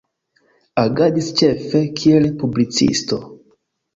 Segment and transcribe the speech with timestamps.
[0.83, 3.21] Agadis, ĉefe, kiel publicisto.